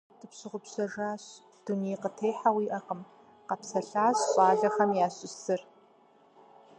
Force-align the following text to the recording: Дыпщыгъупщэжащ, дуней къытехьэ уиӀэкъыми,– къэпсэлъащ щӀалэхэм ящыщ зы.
Дыпщыгъупщэжащ, 0.19 1.23
дуней 1.63 1.97
къытехьэ 2.01 2.49
уиӀэкъыми,– 2.55 3.09
къэпсэлъащ 3.47 4.17
щӀалэхэм 4.31 4.91
ящыщ 5.05 5.33
зы. 5.43 5.55